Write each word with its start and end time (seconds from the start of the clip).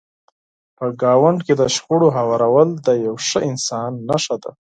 په 0.77 0.85
ګاونډ 1.01 1.39
کې 1.45 1.53
د 1.59 1.61
شخړو 1.75 2.07
هوارول 2.17 2.69
د 2.85 2.87
یو 3.05 3.15
ښه 3.27 3.39
انسان 3.49 3.91
نښه 4.09 4.35
ده. 4.43 4.51